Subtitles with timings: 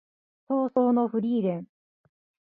[0.47, 1.67] 葬送のフリーレン